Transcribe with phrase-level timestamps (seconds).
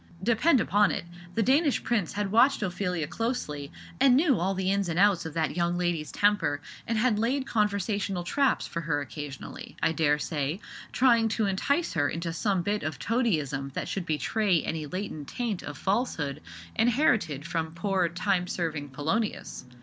[0.23, 1.05] Depend upon it,
[1.35, 5.35] the Danish prince had watched Ophelia closely, and knew all the ins and outs of
[5.35, 10.59] that young lady's temper, and had laid conversational traps for her occasionally, I dare say,
[10.91, 15.61] trying to entice her into some bit of toadyism that should betray any latent taint
[15.61, 16.41] of falsehood
[16.75, 19.65] inherited from poor time serving Polonius.